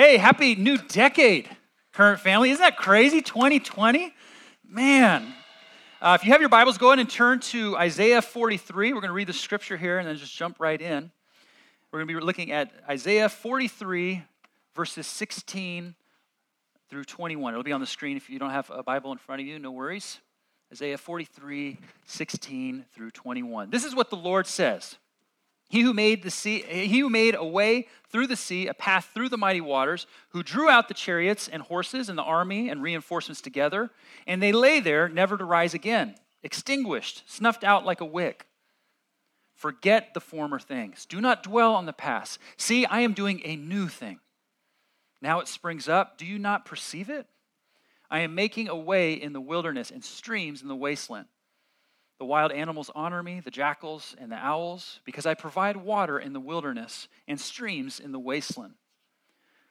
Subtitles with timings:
[0.00, 1.46] Hey, happy new decade,
[1.92, 2.48] current family.
[2.48, 3.20] Isn't that crazy?
[3.20, 4.14] 2020?
[4.66, 5.34] Man.
[6.00, 8.94] Uh, if you have your Bibles, go ahead and turn to Isaiah 43.
[8.94, 11.10] We're going to read the scripture here and then just jump right in.
[11.92, 14.24] We're going to be looking at Isaiah 43,
[14.74, 15.94] verses 16
[16.88, 17.52] through 21.
[17.52, 19.58] It'll be on the screen if you don't have a Bible in front of you,
[19.58, 20.18] no worries.
[20.72, 21.76] Isaiah 43,
[22.06, 23.68] 16 through 21.
[23.68, 24.96] This is what the Lord says.
[25.70, 29.10] He who made the sea, he who made a way through the sea, a path
[29.14, 32.82] through the mighty waters, who drew out the chariots and horses and the army and
[32.82, 33.88] reinforcements together,
[34.26, 38.48] and they lay there never to rise again, extinguished, snuffed out like a wick.
[39.54, 41.06] Forget the former things.
[41.06, 42.40] Do not dwell on the past.
[42.56, 44.18] See, I am doing a new thing.
[45.22, 46.18] Now it springs up.
[46.18, 47.28] Do you not perceive it?
[48.10, 51.28] I am making a way in the wilderness and streams in the wasteland.
[52.20, 56.34] The wild animals honor me, the jackals and the owls, because I provide water in
[56.34, 58.74] the wilderness and streams in the wasteland.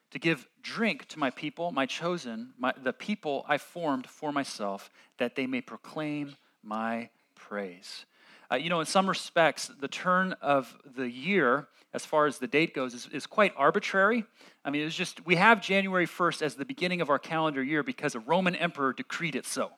[0.09, 4.89] To give drink to my people, my chosen, my, the people I formed for myself,
[5.19, 8.05] that they may proclaim my praise.
[8.51, 12.47] Uh, you know, in some respects, the turn of the year, as far as the
[12.47, 14.25] date goes, is, is quite arbitrary.
[14.65, 17.83] I mean, it's just, we have January 1st as the beginning of our calendar year
[17.83, 19.69] because a Roman emperor decreed it so.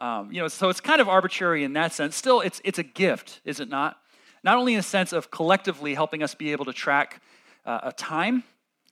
[0.00, 2.16] Um, you know, so it's kind of arbitrary in that sense.
[2.16, 3.98] Still, it's, it's a gift, is it not?
[4.42, 7.20] Not only in a sense of collectively helping us be able to track
[7.66, 8.44] uh, a time,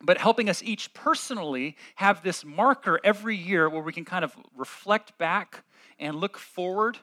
[0.03, 4.37] but helping us each personally have this marker every year where we can kind of
[4.55, 5.65] reflect back
[5.99, 6.99] and look forward.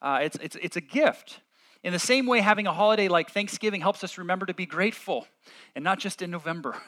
[0.00, 1.40] Uh, it's, it's, it's a gift.
[1.82, 5.26] In the same way, having a holiday like Thanksgiving helps us remember to be grateful,
[5.74, 6.76] and not just in November.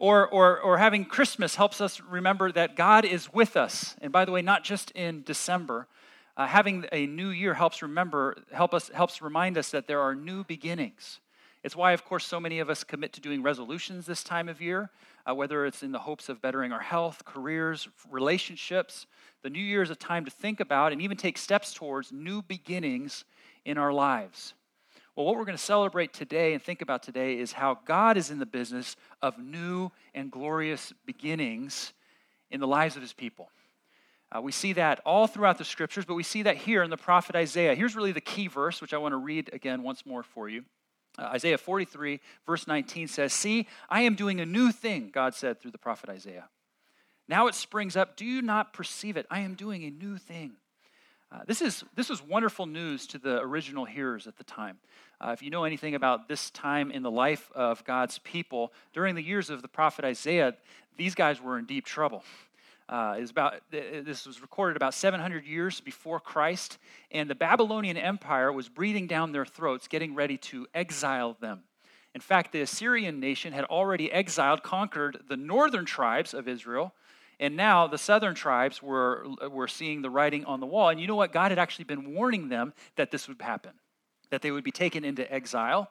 [0.00, 3.96] Or, or, or having Christmas helps us remember that God is with us.
[4.00, 5.88] And by the way, not just in December,
[6.38, 10.14] uh, having a new year helps remember, help us, helps remind us that there are
[10.14, 11.18] new beginnings.
[11.64, 14.60] It's why, of course, so many of us commit to doing resolutions this time of
[14.60, 14.90] year,
[15.28, 19.08] uh, whether it's in the hopes of bettering our health, careers, relationships.
[19.42, 22.40] The new year is a time to think about and even take steps towards new
[22.42, 23.24] beginnings
[23.64, 24.54] in our lives.
[25.16, 28.30] Well, what we're going to celebrate today and think about today is how God is
[28.30, 31.92] in the business of new and glorious beginnings
[32.52, 33.50] in the lives of his people.
[34.30, 36.96] Uh, we see that all throughout the scriptures, but we see that here in the
[36.96, 37.74] prophet Isaiah.
[37.74, 40.64] Here's really the key verse, which I want to read again once more for you.
[41.18, 45.60] Uh, Isaiah 43, verse 19 says, See, I am doing a new thing, God said
[45.60, 46.48] through the prophet Isaiah.
[47.26, 48.16] Now it springs up.
[48.16, 49.26] Do you not perceive it?
[49.30, 50.52] I am doing a new thing.
[51.30, 54.78] Uh, this, is, this is wonderful news to the original hearers at the time.
[55.20, 59.14] Uh, if you know anything about this time in the life of God's people, during
[59.14, 60.54] the years of the prophet Isaiah,
[60.96, 62.22] these guys were in deep trouble.
[62.88, 66.78] Uh, is about this was recorded about 700 years before Christ,
[67.10, 71.64] and the Babylonian Empire was breathing down their throats, getting ready to exile them.
[72.14, 76.94] In fact, the Assyrian nation had already exiled, conquered the northern tribes of Israel,
[77.38, 80.88] and now the southern tribes were, were seeing the writing on the wall.
[80.88, 81.32] And you know what?
[81.32, 83.72] God had actually been warning them that this would happen,
[84.30, 85.90] that they would be taken into exile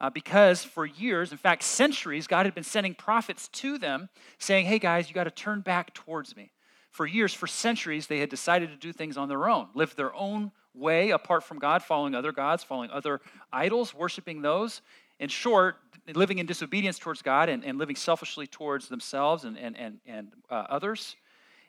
[0.00, 4.66] uh, because for years, in fact, centuries, God had been sending prophets to them saying,
[4.66, 6.52] hey guys, you got to turn back towards me.
[6.90, 10.14] For years, for centuries, they had decided to do things on their own, live their
[10.14, 13.20] own way apart from God, following other gods, following other
[13.52, 14.80] idols, worshiping those.
[15.20, 15.76] In short,
[16.14, 20.28] living in disobedience towards God and, and living selfishly towards themselves and, and, and, and
[20.48, 21.16] uh, others.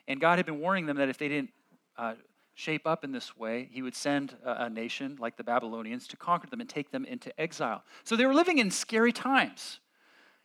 [0.06, 1.50] And God had been warning them that if they didn't
[1.98, 2.14] uh,
[2.54, 6.16] shape up in this way, he would send a, a nation like the Babylonians to
[6.16, 7.82] conquer them and take them into exile.
[8.04, 9.80] So they were living in scary times.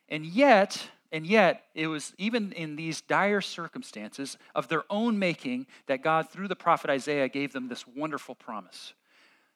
[0.08, 5.68] And yet, and yet, it was even in these dire circumstances of their own making
[5.88, 8.94] that God, through the prophet Isaiah, gave them this wonderful promise.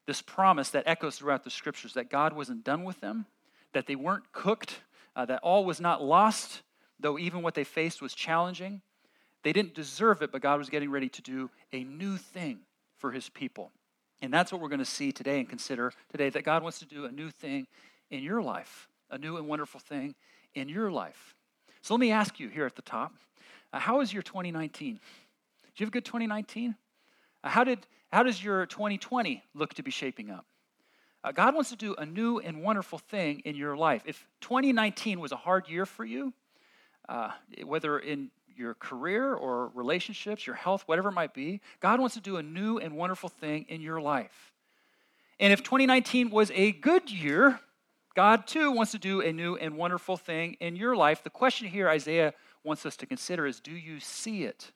[0.05, 3.25] This promise that echoes throughout the scriptures that God wasn't done with them,
[3.73, 4.81] that they weren't cooked,
[5.15, 6.61] uh, that all was not lost,
[6.99, 8.81] though even what they faced was challenging,
[9.43, 12.59] they didn't deserve it, but God was getting ready to do a new thing
[12.97, 13.71] for his people.
[14.21, 16.85] And that's what we're going to see today and consider today that God wants to
[16.85, 17.67] do a new thing
[18.11, 20.15] in your life, a new and wonderful thing
[20.55, 21.35] in your life.
[21.81, 23.13] So let me ask you here at the top
[23.71, 24.93] uh, how was your 2019?
[24.93, 26.75] Did you have a good 2019?
[27.43, 27.79] Uh, how, did,
[28.11, 30.45] how does your 2020 look to be shaping up?
[31.23, 34.01] Uh, God wants to do a new and wonderful thing in your life.
[34.05, 36.33] If 2019 was a hard year for you,
[37.07, 37.31] uh,
[37.63, 42.21] whether in your career or relationships, your health, whatever it might be, God wants to
[42.21, 44.53] do a new and wonderful thing in your life.
[45.39, 47.59] And if 2019 was a good year,
[48.15, 51.23] God too wants to do a new and wonderful thing in your life.
[51.23, 52.33] The question here Isaiah
[52.63, 54.71] wants us to consider is do you see it?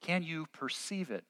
[0.00, 1.24] Can you perceive it?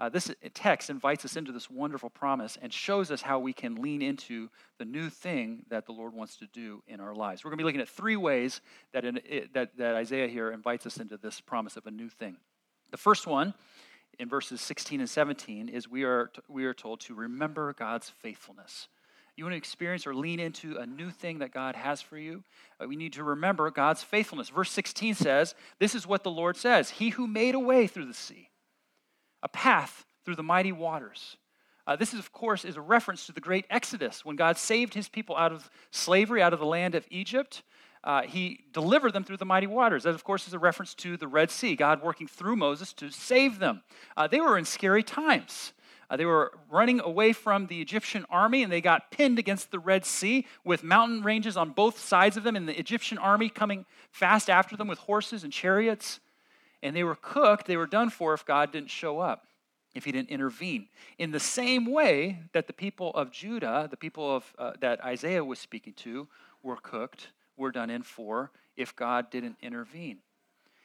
[0.00, 3.74] Uh, this text invites us into this wonderful promise and shows us how we can
[3.74, 4.48] lean into
[4.78, 7.42] the new thing that the Lord wants to do in our lives.
[7.42, 8.60] We're going to be looking at three ways
[8.92, 9.20] that, in,
[9.54, 12.36] that, that Isaiah here invites us into this promise of a new thing.
[12.92, 13.54] The first one,
[14.20, 18.86] in verses 16 and 17, is we are, we are told to remember God's faithfulness.
[19.36, 22.44] You want to experience or lean into a new thing that God has for you?
[22.80, 24.48] Uh, we need to remember God's faithfulness.
[24.48, 28.06] Verse 16 says, This is what the Lord says He who made a way through
[28.06, 28.47] the sea
[29.42, 31.36] a path through the mighty waters.
[31.86, 34.92] Uh, this, is, of course, is a reference to the great Exodus when God saved
[34.92, 37.62] his people out of slavery, out of the land of Egypt.
[38.04, 40.02] Uh, he delivered them through the mighty waters.
[40.02, 43.10] That, of course, is a reference to the Red Sea, God working through Moses to
[43.10, 43.82] save them.
[44.16, 45.72] Uh, they were in scary times.
[46.10, 49.78] Uh, they were running away from the Egyptian army and they got pinned against the
[49.78, 53.84] Red Sea with mountain ranges on both sides of them and the Egyptian army coming
[54.10, 56.20] fast after them with horses and chariots
[56.82, 59.46] and they were cooked, they were done for if God didn't show up,
[59.94, 60.88] if he didn't intervene.
[61.18, 65.44] In the same way that the people of Judah, the people of, uh, that Isaiah
[65.44, 66.28] was speaking to,
[66.62, 70.18] were cooked, were done in for if God didn't intervene.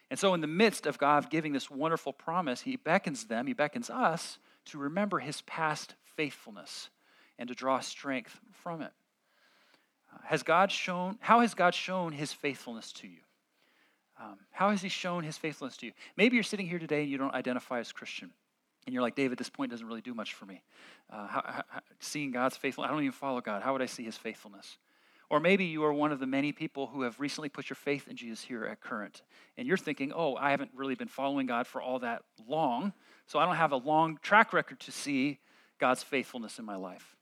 [0.09, 3.53] And so, in the midst of God giving this wonderful promise, he beckons them, he
[3.53, 6.89] beckons us to remember his past faithfulness
[7.39, 8.91] and to draw strength from it.
[10.13, 13.19] Uh, has God shown, how has God shown his faithfulness to you?
[14.23, 15.91] Um, how has he shown his faithfulness to you?
[16.15, 18.31] Maybe you're sitting here today and you don't identify as Christian.
[18.85, 20.61] And you're like, David, this point doesn't really do much for me.
[21.09, 23.63] Uh, how, how, seeing God's faithfulness, I don't even follow God.
[23.63, 24.77] How would I see his faithfulness?
[25.29, 28.07] Or maybe you are one of the many people who have recently put your faith
[28.07, 29.21] in Jesus here at Current.
[29.57, 32.93] And you're thinking, oh, I haven't really been following God for all that long,
[33.25, 35.39] so I don't have a long track record to see
[35.79, 37.15] God's faithfulness in my life.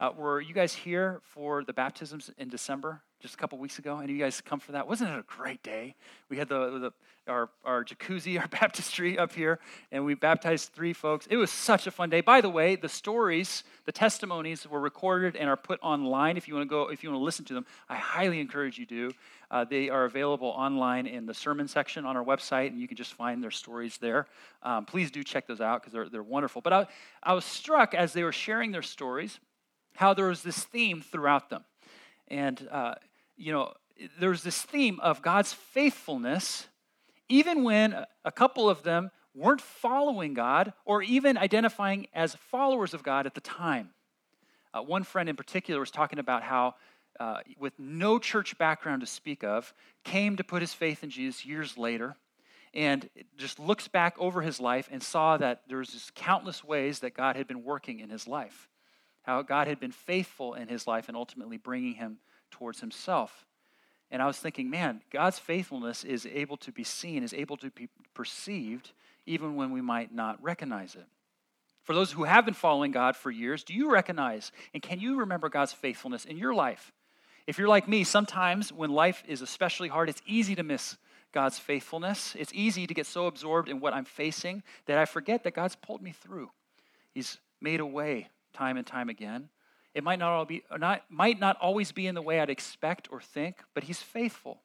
[0.00, 3.02] Uh, were you guys here for the baptisms in December?
[3.24, 3.96] Just a couple weeks ago.
[4.00, 4.86] Any of you guys come for that?
[4.86, 5.94] Wasn't it a great day?
[6.28, 6.92] We had the, the
[7.26, 9.60] our, our jacuzzi, our baptistry up here,
[9.90, 11.26] and we baptized three folks.
[11.30, 12.20] It was such a fun day.
[12.20, 16.36] By the way, the stories, the testimonies were recorded and are put online.
[16.36, 18.76] If you want to go, if you want to listen to them, I highly encourage
[18.76, 19.12] you to.
[19.50, 22.98] Uh, they are available online in the sermon section on our website, and you can
[22.98, 24.26] just find their stories there.
[24.62, 26.60] Um, please do check those out because they're, they're wonderful.
[26.60, 26.86] But I,
[27.22, 29.40] I was struck as they were sharing their stories
[29.94, 31.64] how there was this theme throughout them.
[32.28, 32.94] And uh,
[33.36, 33.72] you know,
[34.18, 36.66] there's this theme of God's faithfulness,
[37.28, 43.02] even when a couple of them weren't following God or even identifying as followers of
[43.02, 43.90] God at the time.
[44.72, 46.74] Uh, one friend in particular was talking about how,
[47.20, 49.72] uh, with no church background to speak of,
[50.04, 52.16] came to put his faith in Jesus years later
[52.72, 57.00] and just looks back over his life and saw that there was just countless ways
[57.00, 58.68] that God had been working in his life,
[59.22, 62.18] how God had been faithful in his life and ultimately bringing him
[62.54, 63.44] towards himself.
[64.10, 67.70] And I was thinking, man, God's faithfulness is able to be seen, is able to
[67.70, 68.92] be perceived,
[69.26, 71.06] even when we might not recognize it.
[71.82, 75.18] For those who have been following God for years, do you recognize and can you
[75.18, 76.92] remember God's faithfulness in your life?
[77.46, 80.96] If you're like me, sometimes when life is especially hard, it's easy to miss
[81.32, 82.36] God's faithfulness.
[82.38, 85.76] It's easy to get so absorbed in what I'm facing that I forget that God's
[85.76, 86.50] pulled me through.
[87.12, 89.48] He's made a way time and time again.
[89.94, 93.08] It might not, all be, not, might not always be in the way I'd expect
[93.10, 94.60] or think, but he's faithful.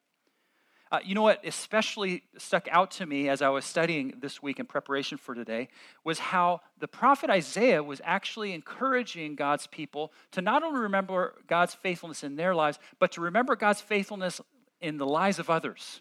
[0.92, 4.58] Uh, you know what especially stuck out to me as I was studying this week
[4.58, 5.68] in preparation for today
[6.02, 11.74] was how the prophet Isaiah was actually encouraging God's people to not only remember God's
[11.74, 14.40] faithfulness in their lives, but to remember God's faithfulness
[14.80, 16.00] in the lives of others.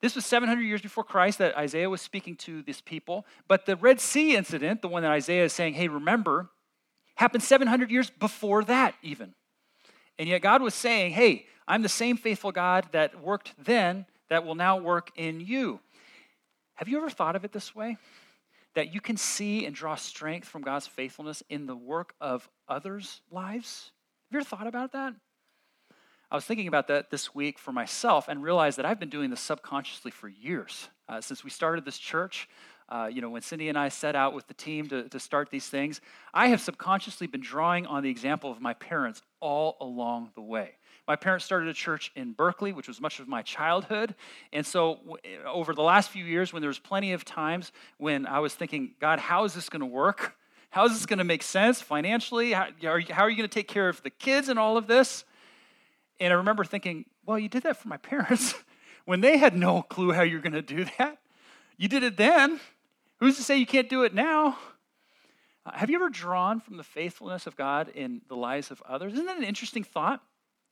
[0.00, 3.24] This was 700 years before Christ that Isaiah was speaking to this people.
[3.46, 6.50] But the Red Sea incident, the one that Isaiah is saying, hey, remember,
[7.14, 9.34] happened 700 years before that, even.
[10.18, 14.44] And yet God was saying, hey, I'm the same faithful God that worked then that
[14.44, 15.80] will now work in you.
[16.74, 17.96] Have you ever thought of it this way?
[18.74, 23.20] That you can see and draw strength from God's faithfulness in the work of others'
[23.30, 23.92] lives?
[24.26, 25.14] Have you ever thought about that?
[26.30, 29.30] I was thinking about that this week for myself and realized that I've been doing
[29.30, 30.88] this subconsciously for years.
[31.08, 32.48] Uh, since we started this church,
[32.88, 35.50] uh, you know, when Cindy and I set out with the team to, to start
[35.50, 36.00] these things,
[36.32, 40.72] I have subconsciously been drawing on the example of my parents all along the way.
[41.06, 44.14] My parents started a church in Berkeley, which was much of my childhood.
[44.52, 48.26] And so, w- over the last few years, when there was plenty of times when
[48.26, 50.36] I was thinking, God, how is this going to work?
[50.70, 52.52] How is this going to make sense financially?
[52.52, 54.76] How are you, how are you going to take care of the kids and all
[54.76, 55.24] of this?
[56.20, 58.54] And I remember thinking, well, you did that for my parents
[59.04, 61.18] when they had no clue how you're going to do that.
[61.76, 62.60] You did it then.
[63.24, 64.58] Who's to say you can't do it now?
[65.64, 69.14] Uh, have you ever drawn from the faithfulness of God in the lives of others?
[69.14, 70.20] Isn't that an interesting thought?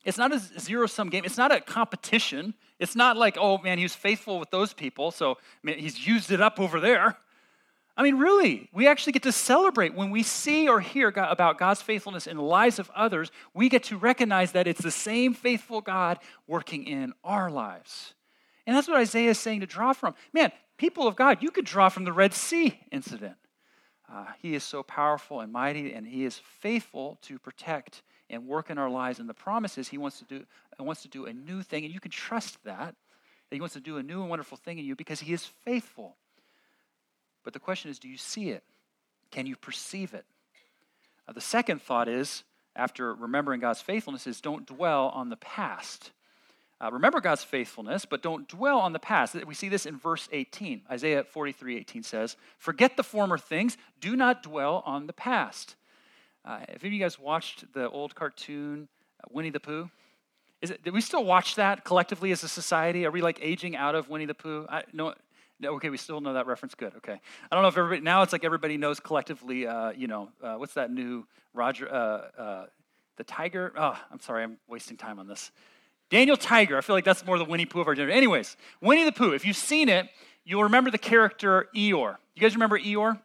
[0.05, 1.25] It's not a zero sum game.
[1.25, 2.53] It's not a competition.
[2.79, 6.31] It's not like, oh man, he was faithful with those people, so man, he's used
[6.31, 7.17] it up over there.
[7.97, 11.57] I mean, really, we actually get to celebrate when we see or hear God, about
[11.57, 13.31] God's faithfulness in the lives of others.
[13.55, 18.13] We get to recognize that it's the same faithful God working in our lives.
[18.67, 20.15] And that's what Isaiah is saying to draw from.
[20.35, 23.37] Man, people of God, you could draw from the Red Sea incident.
[24.13, 28.69] Uh, he is so powerful and mighty, and He is faithful to protect and work
[28.69, 29.19] in our lives.
[29.19, 30.45] And the promise is He wants to do,
[30.79, 33.81] wants to do a new thing, and you can trust that, that He wants to
[33.81, 36.17] do a new and wonderful thing in you because He is faithful.
[37.45, 38.65] But the question is do you see it?
[39.31, 40.27] Can you perceive it?
[41.27, 42.45] Uh, the second thought is,
[42.77, 46.11] after remembering God's faithfulness, is don't dwell on the past.
[46.83, 49.37] Uh, remember God's faithfulness, but don't dwell on the past.
[49.47, 50.83] We see this in verse 18.
[50.91, 55.77] Isaiah 43 18 says, Forget the former things, do not dwell on the past.
[56.45, 58.89] Uh, have any of you guys watched the old cartoon
[59.23, 59.91] uh, Winnie the Pooh?
[60.61, 63.07] Is it, did we still watch that collectively as a society?
[63.07, 64.67] Are we like aging out of Winnie the Pooh?
[64.69, 65.15] I, no,
[65.65, 66.75] okay, we still know that reference.
[66.75, 66.95] Good.
[66.97, 67.21] Okay.
[67.51, 69.69] I don't know if everybody now it's like everybody knows collectively.
[69.69, 72.67] Uh, you know, uh, what's that new Roger uh
[73.17, 73.73] the tiger?
[73.77, 75.53] Oh, I'm sorry, I'm wasting time on this.
[76.13, 76.77] Daniel Tiger.
[76.77, 78.19] I feel like that's more the Winnie Pooh of our generation.
[78.19, 79.33] Anyways, Winnie the Pooh.
[79.33, 80.11] If you've seen it,
[80.45, 82.19] you'll remember the character Eeyore.
[82.35, 83.19] You guys remember Eeyore?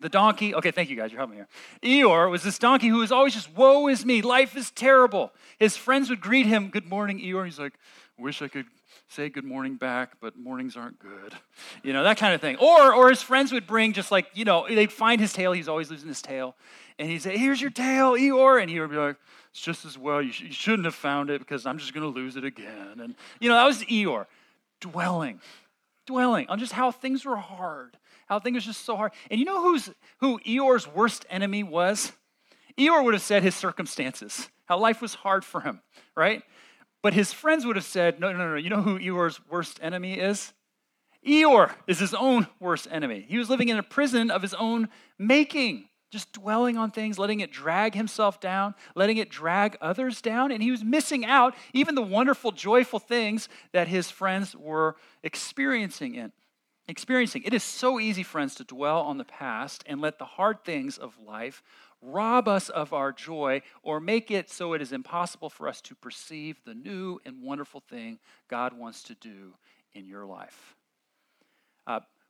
[0.00, 0.54] The donkey.
[0.54, 1.12] Okay, thank you guys.
[1.12, 1.44] You're helping me
[1.82, 2.02] here.
[2.02, 4.22] Eeyore was this donkey who was always just, woe is me.
[4.22, 5.32] Life is terrible.
[5.58, 7.44] His friends would greet him, good morning, Eeyore.
[7.44, 7.74] He's like,
[8.16, 8.64] wish I could
[9.10, 11.34] say good morning back, but mornings aren't good.
[11.82, 12.56] You know, that kind of thing.
[12.56, 15.52] Or, or his friends would bring just like, you know, they'd find his tail.
[15.52, 16.54] He's always losing his tail.
[16.98, 18.60] And he'd say, here's your tail, Eeyore.
[18.60, 19.16] And he would be like,
[19.50, 20.20] it's just as well.
[20.20, 23.00] You, sh- you shouldn't have found it because I'm just going to lose it again.
[23.00, 24.26] And, you know, that was Eeyore.
[24.80, 25.40] Dwelling,
[26.06, 29.12] dwelling on just how things were hard, how things were just so hard.
[29.30, 32.12] And you know who's, who Eeyore's worst enemy was?
[32.78, 35.80] Eeyore would have said his circumstances, how life was hard for him,
[36.14, 36.42] right?
[37.02, 40.14] But his friends would have said, no, no, no, you know who Eeyore's worst enemy
[40.14, 40.52] is?
[41.26, 43.24] Eeyore is his own worst enemy.
[43.28, 44.88] He was living in a prison of his own
[45.18, 50.50] making just dwelling on things, letting it drag himself down, letting it drag others down.
[50.50, 56.16] And he was missing out even the wonderful, joyful things that his friends were experiencing
[56.16, 56.32] in.
[56.88, 57.44] Experiencing.
[57.44, 60.98] It is so easy, friends, to dwell on the past and let the hard things
[60.98, 61.62] of life
[62.02, 65.94] rob us of our joy or make it so it is impossible for us to
[65.94, 69.54] perceive the new and wonderful thing God wants to do
[69.92, 70.76] in your life.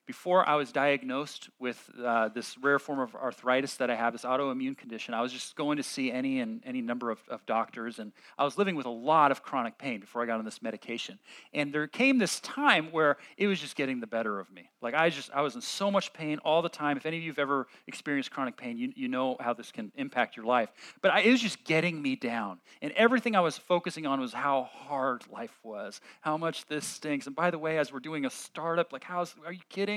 [0.06, 4.24] Before I was diagnosed with uh, this rare form of arthritis that I have, this
[4.24, 8.00] autoimmune condition, I was just going to see any and any number of, of, doctors,
[8.00, 10.62] and I was living with a lot of chronic pain before I got on this
[10.62, 11.18] medication.
[11.54, 14.70] And there came this time where it was just getting the better of me.
[14.82, 16.96] Like I just, I was in so much pain all the time.
[16.96, 19.92] If any of you have ever experienced chronic pain, you, you know how this can
[19.96, 20.70] impact your life.
[21.02, 24.32] But I, it was just getting me down, and everything I was focusing on was
[24.32, 27.26] how hard life was, how much this stinks.
[27.26, 29.89] And by the way, as we're doing a startup, like, how's, are you kidding?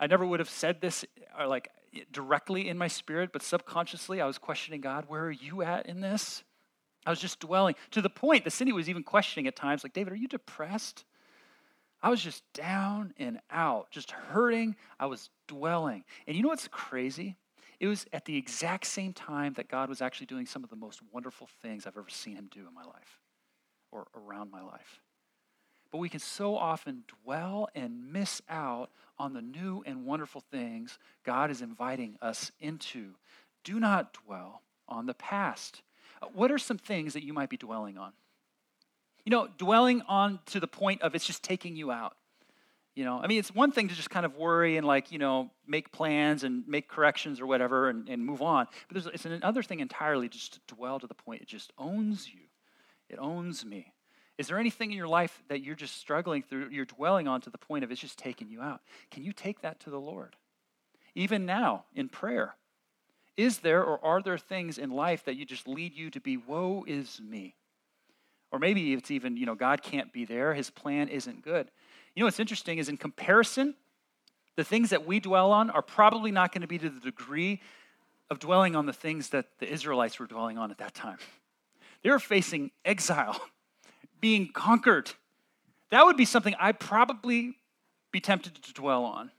[0.00, 1.04] I never would have said this
[1.38, 1.70] or uh, like
[2.10, 6.00] directly in my spirit, but subconsciously I was questioning God, where are you at in
[6.00, 6.42] this?
[7.04, 9.92] I was just dwelling to the point that Cindy was even questioning at times, like,
[9.92, 11.04] David, are you depressed?
[12.00, 14.76] I was just down and out, just hurting.
[14.98, 16.04] I was dwelling.
[16.26, 17.36] And you know what's crazy?
[17.80, 20.76] It was at the exact same time that God was actually doing some of the
[20.76, 23.20] most wonderful things I've ever seen him do in my life
[23.90, 25.00] or around my life.
[25.92, 30.98] But we can so often dwell and miss out on the new and wonderful things
[31.22, 33.10] God is inviting us into.
[33.62, 35.82] Do not dwell on the past.
[36.20, 38.12] Uh, what are some things that you might be dwelling on?
[39.24, 42.16] You know, dwelling on to the point of it's just taking you out.
[42.94, 45.18] You know, I mean, it's one thing to just kind of worry and like, you
[45.18, 48.66] know, make plans and make corrections or whatever and, and move on.
[48.88, 52.28] But there's, it's another thing entirely just to dwell to the point it just owns
[52.28, 52.40] you.
[53.08, 53.92] It owns me.
[54.38, 57.50] Is there anything in your life that you're just struggling through, you're dwelling on to
[57.50, 58.80] the point of it's just taking you out?
[59.10, 60.36] Can you take that to the Lord?
[61.14, 62.56] Even now in prayer,
[63.36, 66.36] is there or are there things in life that you just lead you to be,
[66.36, 67.54] woe is me?
[68.50, 71.70] Or maybe it's even, you know, God can't be there, his plan isn't good.
[72.14, 73.74] You know what's interesting is in comparison,
[74.56, 77.60] the things that we dwell on are probably not going to be to the degree
[78.30, 81.18] of dwelling on the things that the Israelites were dwelling on at that time.
[82.02, 83.40] They were facing exile
[84.22, 85.10] being conquered.
[85.90, 87.58] That would be something I'd probably
[88.10, 89.30] be tempted to dwell on.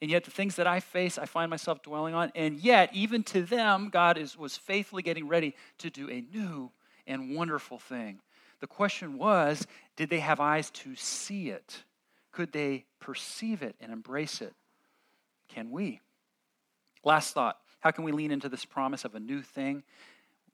[0.00, 2.30] And yet, the things that I face, I find myself dwelling on.
[2.36, 6.70] And yet, even to them, God is, was faithfully getting ready to do a new
[7.08, 8.20] and wonderful thing.
[8.60, 9.66] The question was
[9.96, 11.82] did they have eyes to see it?
[12.30, 14.54] Could they perceive it and embrace it?
[15.48, 16.00] Can we?
[17.02, 19.82] Last thought how can we lean into this promise of a new thing?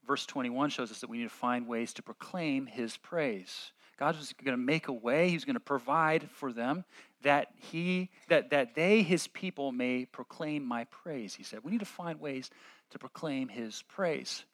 [0.06, 3.72] Verse 21 shows us that we need to find ways to proclaim his praise.
[3.96, 5.28] God was going to make a way.
[5.28, 6.84] He was going to provide for them
[7.22, 11.34] that he that that they his people may proclaim my praise.
[11.34, 12.50] He said, we need to find ways
[12.90, 14.44] to proclaim his praise.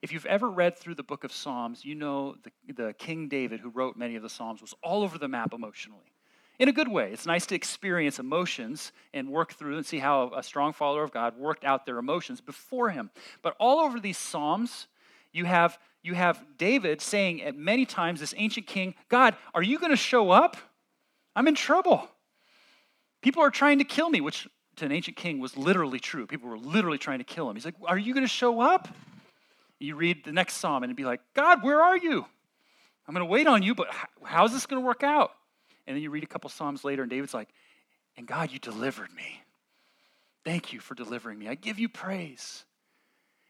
[0.00, 3.60] If you've ever read through the book of Psalms, you know the, the King David,
[3.60, 6.12] who wrote many of the Psalms, was all over the map emotionally
[6.62, 7.10] in a good way.
[7.12, 11.10] It's nice to experience emotions and work through and see how a strong follower of
[11.10, 13.10] God worked out their emotions before him.
[13.42, 14.86] But all over these Psalms,
[15.32, 19.80] you have, you have David saying at many times, this ancient king, God, are you
[19.80, 20.56] going to show up?
[21.34, 22.08] I'm in trouble.
[23.22, 26.28] People are trying to kill me, which to an ancient king was literally true.
[26.28, 27.56] People were literally trying to kill him.
[27.56, 28.86] He's like, Are you going to show up?
[29.80, 32.24] You read the next psalm and it'd be like, God, where are you?
[33.08, 33.88] I'm going to wait on you, but
[34.22, 35.32] how's this going to work out?
[35.86, 37.48] And then you read a couple Psalms later, and David's like,
[38.16, 39.42] And God, you delivered me.
[40.44, 41.48] Thank you for delivering me.
[41.48, 42.64] I give you praise.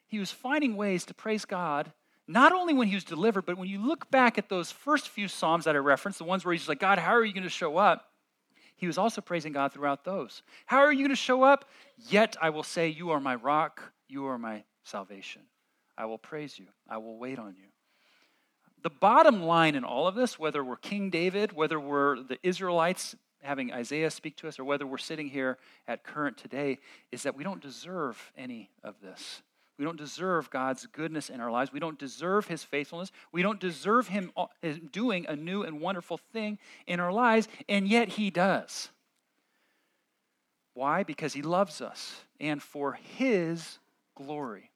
[0.08, 1.92] He was finding ways to praise God,
[2.28, 5.26] not only when he was delivered, but when you look back at those first few
[5.26, 7.48] Psalms that I referenced, the ones where he's like, God, how are you going to
[7.48, 8.10] show up?
[8.76, 10.42] He was also praising God throughout those.
[10.66, 11.66] How are you going to show up?
[11.96, 15.42] Yet I will say, You are my rock, you are my salvation.
[15.96, 17.71] I will praise you, I will wait on you.
[18.82, 23.14] The bottom line in all of this, whether we're King David, whether we're the Israelites
[23.42, 26.78] having Isaiah speak to us, or whether we're sitting here at current today,
[27.10, 29.42] is that we don't deserve any of this.
[29.78, 31.72] We don't deserve God's goodness in our lives.
[31.72, 33.10] We don't deserve His faithfulness.
[33.32, 34.46] We don't deserve Him uh,
[34.92, 38.90] doing a new and wonderful thing in our lives, and yet He does.
[40.74, 41.02] Why?
[41.02, 43.78] Because He loves us and for His
[44.14, 44.70] glory.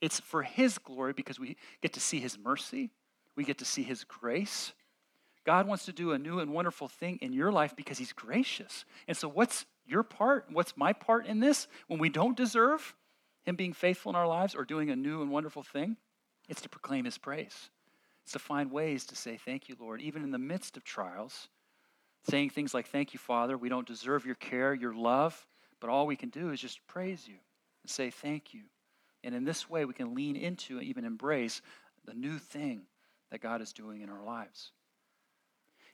[0.00, 2.90] It's for His glory because we get to see His mercy,
[3.40, 4.74] we get to see His grace.
[5.46, 8.84] God wants to do a new and wonderful thing in your life because He's gracious.
[9.08, 10.44] And so, what's your part?
[10.52, 12.94] What's my part in this when we don't deserve
[13.44, 15.96] Him being faithful in our lives or doing a new and wonderful thing?
[16.50, 17.70] It's to proclaim His praise.
[18.24, 21.48] It's to find ways to say, Thank you, Lord, even in the midst of trials.
[22.28, 23.56] Saying things like, Thank you, Father.
[23.56, 25.46] We don't deserve your care, your love,
[25.80, 27.36] but all we can do is just praise you
[27.82, 28.64] and say, Thank you.
[29.24, 31.62] And in this way, we can lean into and even embrace
[32.04, 32.82] the new thing
[33.30, 34.72] that God is doing in our lives.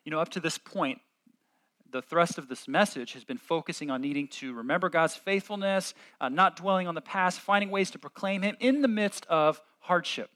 [0.04, 1.00] You know, up to this point,
[1.90, 6.28] the thrust of this message has been focusing on needing to remember God's faithfulness, uh,
[6.28, 10.30] not dwelling on the past, finding ways to proclaim Him in the midst of hardship.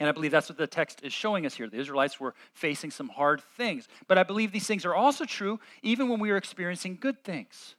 [0.00, 1.68] And I believe that's what the text is showing us here.
[1.68, 3.86] The Israelites were facing some hard things.
[4.08, 7.76] But I believe these things are also true even when we are experiencing good things.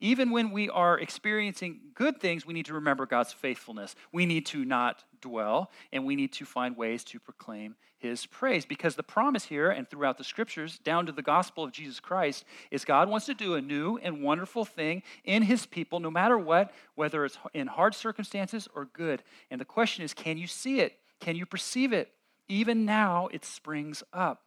[0.00, 3.96] Even when we are experiencing good things, we need to remember God's faithfulness.
[4.12, 8.64] We need to not dwell, and we need to find ways to proclaim his praise.
[8.64, 12.44] Because the promise here and throughout the scriptures, down to the gospel of Jesus Christ,
[12.70, 16.38] is God wants to do a new and wonderful thing in his people, no matter
[16.38, 19.22] what, whether it's in hard circumstances or good.
[19.50, 20.98] And the question is can you see it?
[21.20, 22.12] Can you perceive it?
[22.48, 24.42] Even now, it springs up.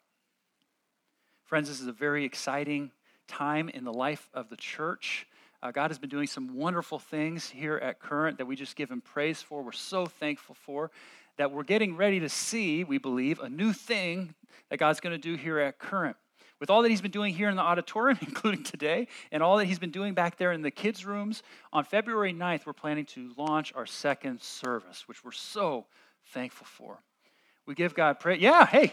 [1.44, 2.92] Friends, this is a very exciting
[3.28, 5.28] time in the life of the church.
[5.64, 8.90] Uh, God has been doing some wonderful things here at Current that we just give
[8.90, 9.62] Him praise for.
[9.62, 10.90] We're so thankful for
[11.38, 14.34] that we're getting ready to see, we believe, a new thing
[14.70, 16.18] that God's going to do here at Current.
[16.60, 19.66] With all that He's been doing here in the auditorium, including today, and all that
[19.66, 23.32] He's been doing back there in the kids' rooms, on February 9th, we're planning to
[23.38, 25.86] launch our second service, which we're so
[26.34, 27.04] thankful for.
[27.68, 28.42] We give God praise.
[28.42, 28.90] Yeah, hey.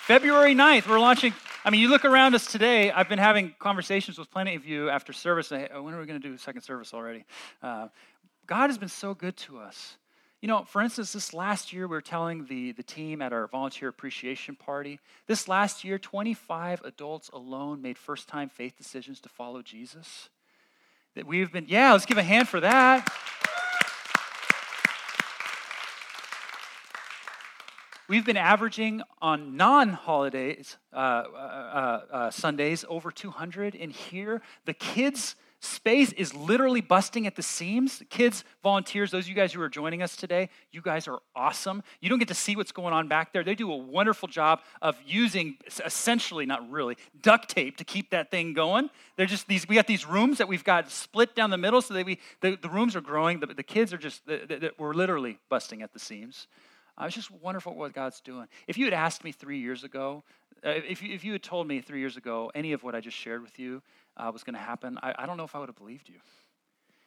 [0.00, 1.32] February 9th, we're launching
[1.64, 2.90] I mean, you look around us today.
[2.90, 5.50] I've been having conversations with plenty of you after service.
[5.50, 7.24] When are we going to do second service already?
[7.62, 7.88] Uh,
[8.46, 9.96] God has been so good to us.
[10.40, 13.48] You know, for instance, this last year, we were telling the, the team at our
[13.48, 19.28] volunteer appreciation party, this last year, 25 adults alone made first time faith decisions to
[19.28, 20.28] follow Jesus.
[21.16, 23.12] That we've been, yeah, let's give a hand for that.
[28.08, 33.74] We've been averaging on non holidays, uh, uh, uh, Sundays, over 200.
[33.74, 38.02] And here, the kids' space is literally busting at the seams.
[38.08, 41.82] Kids, volunteers, those of you guys who are joining us today, you guys are awesome.
[42.00, 43.44] You don't get to see what's going on back there.
[43.44, 48.30] They do a wonderful job of using essentially, not really, duct tape to keep that
[48.30, 48.88] thing going.
[49.16, 51.92] They're just these, we got these rooms that we've got split down the middle so
[51.92, 53.40] that we, the, the rooms are growing.
[53.40, 56.46] The, the kids are just, the, the, we're literally busting at the seams.
[56.98, 58.48] I was just wonderful what God's doing.
[58.66, 60.24] If you had asked me three years ago,
[60.66, 63.00] uh, if, you, if you had told me three years ago any of what I
[63.00, 63.80] just shared with you
[64.16, 66.16] uh, was going to happen, I, I don't know if I would have believed you.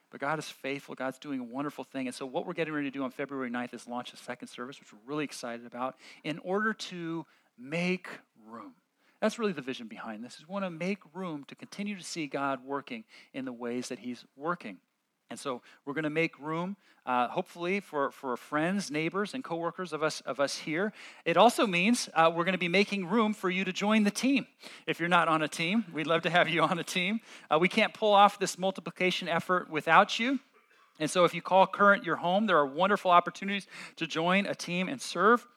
[0.09, 0.95] But God is faithful.
[0.95, 2.07] God's doing a wonderful thing.
[2.07, 4.49] And so, what we're getting ready to do on February 9th is launch a second
[4.49, 7.25] service, which we're really excited about, in order to
[7.57, 8.09] make
[8.45, 8.73] room.
[9.21, 10.35] That's really the vision behind this.
[10.35, 13.87] Is we want to make room to continue to see God working in the ways
[13.87, 14.79] that He's working.
[15.31, 19.93] And so we're going to make room, uh, hopefully, for, for friends, neighbors, and coworkers
[19.93, 20.91] of us of us here.
[21.23, 24.11] It also means uh, we're going to be making room for you to join the
[24.11, 24.45] team.
[24.85, 27.21] If you're not on a team, we'd love to have you on a team.
[27.49, 30.37] Uh, we can't pull off this multiplication effort without you.
[30.99, 34.53] And so if you call Current your home, there are wonderful opportunities to join a
[34.53, 35.47] team and serve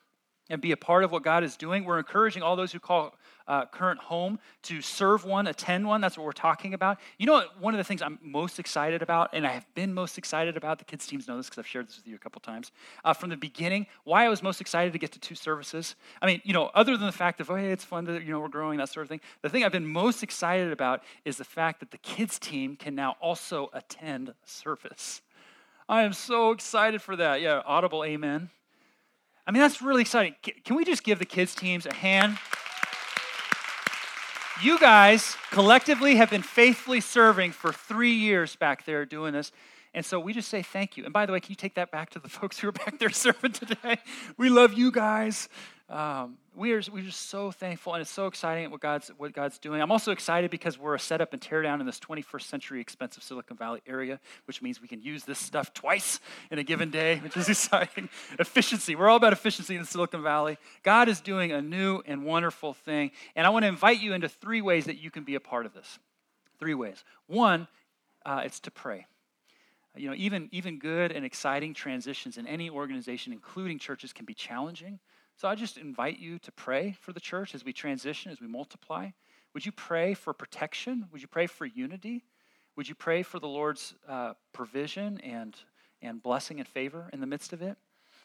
[0.49, 1.85] and be a part of what God is doing.
[1.85, 6.01] We're encouraging all those who call uh, current home to serve one, attend one.
[6.01, 6.99] That's what we're talking about.
[7.19, 7.61] You know what?
[7.61, 10.79] One of the things I'm most excited about, and I have been most excited about,
[10.79, 12.73] the kids' teams know this because I've shared this with you a couple times,
[13.05, 15.95] uh, from the beginning, why I was most excited to get to two services.
[16.23, 18.33] I mean, you know, other than the fact of, oh, hey, it's fun to, you
[18.33, 21.37] know, we're growing, that sort of thing, the thing I've been most excited about is
[21.37, 25.21] the fact that the kids' team can now also attend service.
[25.89, 27.43] I am so excited for that.
[27.43, 28.49] Yeah, audible amen.
[29.47, 30.35] I mean, that's really exciting.
[30.65, 32.39] Can we just give the kids' teams a hand?
[34.63, 39.51] You guys collectively have been faithfully serving for three years back there doing this.
[39.95, 41.05] And so we just say thank you.
[41.05, 42.99] And by the way, can you take that back to the folks who are back
[42.99, 43.99] there serving today?
[44.37, 45.49] We love you guys.
[45.89, 49.59] Um, we are we're just so thankful, and it's so exciting what God's what God's
[49.59, 49.81] doing.
[49.81, 53.23] I'm also excited because we're a setup and tear down in this 21st century expensive
[53.23, 57.19] Silicon Valley area, which means we can use this stuff twice in a given day,
[57.23, 58.09] which is exciting.
[58.39, 58.95] efficiency.
[58.95, 60.59] We're all about efficiency in Silicon Valley.
[60.83, 64.29] God is doing a new and wonderful thing, and I want to invite you into
[64.29, 65.99] three ways that you can be a part of this.
[66.59, 67.05] Three ways.
[67.27, 67.67] One,
[68.25, 69.07] uh, it's to pray
[69.97, 74.35] you know even even good and exciting transitions in any organization including churches can be
[74.35, 74.99] challenging
[75.37, 78.47] so I just invite you to pray for the church as we transition, as we
[78.47, 79.11] multiply.
[79.53, 81.07] Would you pray for protection?
[81.13, 82.25] Would you pray for unity?
[82.77, 85.57] Would you pray for the Lord's uh, provision and,
[86.03, 87.77] and blessing and favor in the midst of it?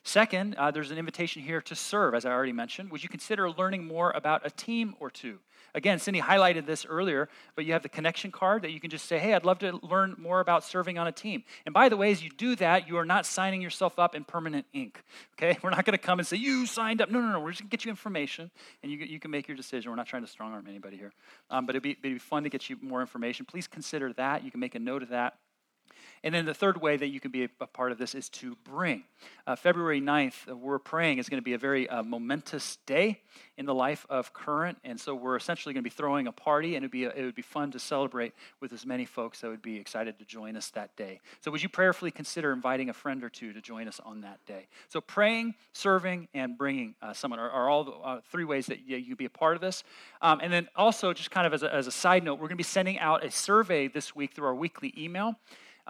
[0.04, 2.90] Second, uh, there's an invitation here to serve, as I already mentioned.
[2.92, 5.40] Would you consider learning more about a team or two?
[5.76, 9.06] Again, Cindy highlighted this earlier, but you have the connection card that you can just
[9.06, 11.44] say, hey, I'd love to learn more about serving on a team.
[11.66, 14.24] And by the way, as you do that, you are not signing yourself up in
[14.24, 15.04] permanent ink.
[15.34, 15.58] Okay?
[15.64, 17.12] We're not going to come and say, you signed up.
[17.12, 17.40] No, no, no.
[17.40, 18.50] We're just going to get you information
[18.82, 19.92] and you, you can make your decision.
[19.92, 21.12] We're not trying to strong arm anybody here.
[21.52, 23.46] Um, but it'd be, it'd be fun to get you more information.
[23.46, 24.44] Please consider that.
[24.44, 25.38] You can make a note of that.
[26.23, 28.56] And then the third way that you can be a part of this is to
[28.63, 29.04] bring.
[29.47, 33.21] Uh, February 9th, uh, we're praying is going to be a very uh, momentous day
[33.58, 34.78] in the life of Current.
[34.84, 37.23] And so we're essentially going to be throwing a party, and it'd be a, it
[37.23, 40.56] would be fun to celebrate with as many folks that would be excited to join
[40.56, 41.19] us that day.
[41.41, 44.45] So would you prayerfully consider inviting a friend or two to join us on that
[44.45, 44.67] day?
[44.88, 48.88] So praying, serving, and bringing uh, someone are, are all the, uh, three ways that
[48.88, 49.84] you, you can be a part of this.
[50.21, 52.49] Um, and then also, just kind of as a, as a side note, we're going
[52.49, 55.36] to be sending out a survey this week through our weekly email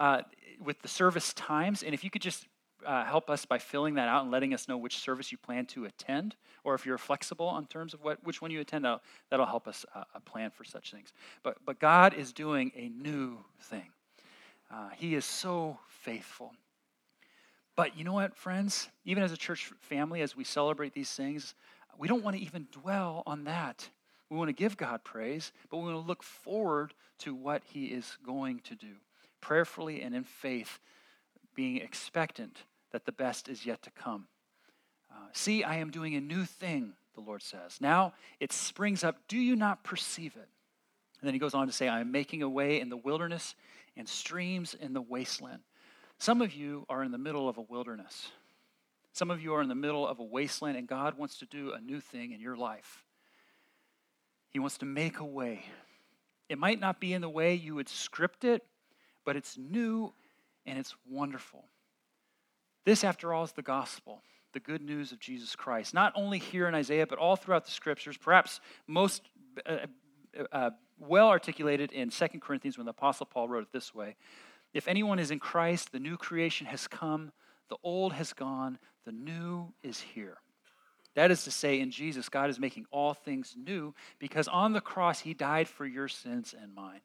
[0.00, 0.22] uh,
[0.64, 1.84] with the service times.
[1.84, 2.46] And if you could just
[2.84, 5.66] uh, help us by filling that out and letting us know which service you plan
[5.66, 6.34] to attend,
[6.64, 9.68] or if you're flexible in terms of what, which one you attend, that'll, that'll help
[9.68, 11.12] us uh, plan for such things.
[11.42, 13.90] But, but God is doing a new thing.
[14.72, 16.54] Uh, he is so faithful.
[17.76, 18.88] But you know what, friends?
[19.04, 21.54] Even as a church family, as we celebrate these things,
[21.98, 23.88] we don't want to even dwell on that.
[24.30, 27.86] We want to give God praise, but we want to look forward to what He
[27.86, 28.94] is going to do
[29.40, 30.78] prayerfully and in faith,
[31.54, 34.26] being expectant that the best is yet to come.
[35.10, 37.78] Uh, See, I am doing a new thing, the Lord says.
[37.80, 39.16] Now it springs up.
[39.28, 40.48] Do you not perceive it?
[41.20, 43.54] And then he goes on to say, I am making a way in the wilderness
[43.96, 45.62] and streams in the wasteland.
[46.18, 48.28] Some of you are in the middle of a wilderness.
[49.12, 51.72] Some of you are in the middle of a wasteland, and God wants to do
[51.72, 53.04] a new thing in your life.
[54.50, 55.64] He wants to make a way.
[56.48, 58.64] It might not be in the way you would script it,
[59.30, 60.12] but it's new
[60.66, 61.64] and it's wonderful.
[62.84, 64.22] This, after all, is the gospel,
[64.54, 65.94] the good news of Jesus Christ.
[65.94, 69.22] Not only here in Isaiah, but all throughout the scriptures, perhaps most
[69.64, 69.86] uh,
[70.36, 74.16] uh, uh well articulated in 2 Corinthians when the Apostle Paul wrote it this way
[74.74, 77.30] If anyone is in Christ, the new creation has come,
[77.68, 80.38] the old has gone, the new is here.
[81.14, 84.80] That is to say, in Jesus, God is making all things new because on the
[84.80, 87.02] cross, He died for your sins and mine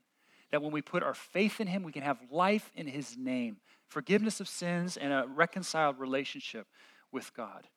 [0.51, 3.57] that when we put our faith in Him, we can have life in His name,
[3.87, 6.67] forgiveness of sins, and a reconciled relationship
[7.11, 7.67] with God.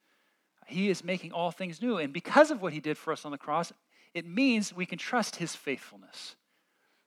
[0.67, 1.97] He is making all things new.
[1.97, 3.73] And because of what He did for us on the cross,
[4.15, 6.37] it means we can trust His faithfulness.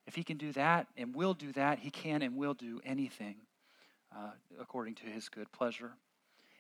[0.08, 3.36] If He can do that and will do that, He can and will do anything
[4.15, 5.91] uh, according to His good pleasure.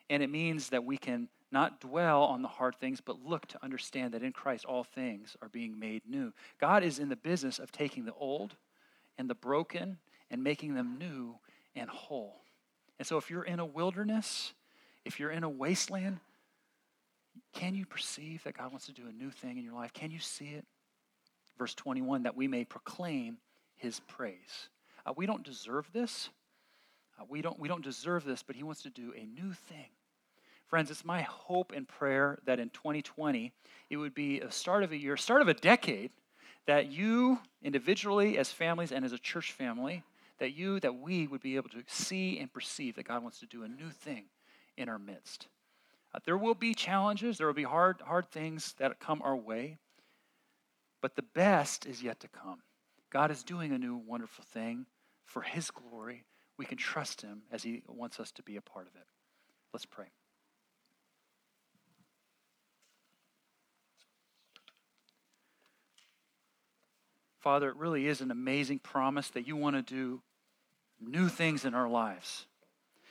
[0.09, 3.63] And it means that we can not dwell on the hard things, but look to
[3.63, 6.33] understand that in Christ all things are being made new.
[6.59, 8.55] God is in the business of taking the old
[9.21, 9.99] and the broken
[10.31, 11.35] and making them new
[11.75, 12.41] and whole.
[12.97, 14.53] And so, if you're in a wilderness,
[15.05, 16.19] if you're in a wasteland,
[17.53, 19.93] can you perceive that God wants to do a new thing in your life?
[19.93, 20.65] Can you see it?
[21.57, 23.37] Verse 21 that we may proclaim
[23.75, 24.69] his praise.
[25.05, 26.29] Uh, we don't deserve this.
[27.19, 29.89] Uh, we, don't, we don't deserve this, but He wants to do a new thing.
[30.67, 33.51] Friends, it's my hope and prayer that in 2020,
[33.89, 36.11] it would be a start of a year, start of a decade,
[36.67, 40.03] that you individually, as families, and as a church family,
[40.39, 43.45] that you, that we would be able to see and perceive that God wants to
[43.45, 44.25] do a new thing
[44.77, 45.47] in our midst.
[46.13, 49.77] Uh, there will be challenges, there will be hard, hard things that come our way,
[51.01, 52.61] but the best is yet to come.
[53.11, 54.85] God is doing a new wonderful thing
[55.25, 56.25] for His glory.
[56.57, 59.07] We can trust Him as He wants us to be a part of it.
[59.73, 60.07] Let's pray.
[67.41, 70.21] Father, it really is an amazing promise that you want to do
[70.99, 72.45] new things in our lives.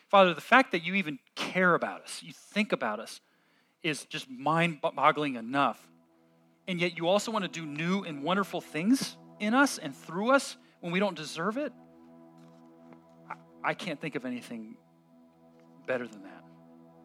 [0.09, 3.21] Father, the fact that you even care about us, you think about us,
[3.83, 5.85] is just mind boggling enough.
[6.69, 10.31] And yet you also want to do new and wonderful things in us and through
[10.31, 11.73] us when we don't deserve it.
[13.65, 14.77] I can't think of anything
[15.87, 16.45] better than that,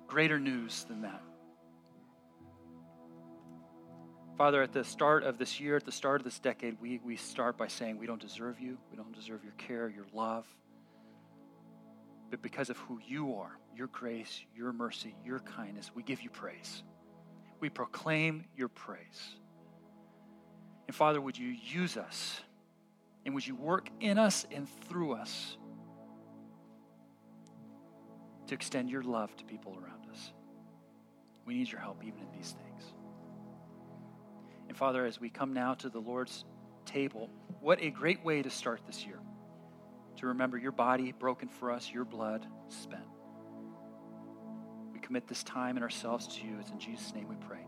[0.08, 1.22] greater news than that.
[4.38, 7.16] Father, at the start of this year, at the start of this decade, we, we
[7.16, 8.78] start by saying we don't deserve you.
[8.92, 10.46] We don't deserve your care, your love.
[12.30, 16.30] But because of who you are, your grace, your mercy, your kindness, we give you
[16.30, 16.84] praise.
[17.62, 19.36] We proclaim your praise.
[20.88, 22.42] And Father, would you use us?
[23.26, 25.58] And would you work in us and through us
[28.48, 30.34] to extend your love to people around us?
[31.46, 32.95] We need your help even in these things.
[34.76, 36.44] And Father, as we come now to the Lord's
[36.86, 37.30] table,
[37.62, 39.22] what a great way to start this year.
[40.18, 43.08] To remember your body broken for us, your blood spent.
[44.92, 46.58] We commit this time and ourselves to you.
[46.60, 47.66] It's in Jesus' name we pray.